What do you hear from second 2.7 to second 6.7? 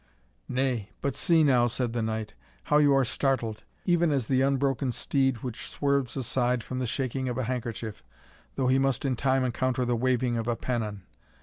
you are startled! even as the unbroken steed, which swerves aside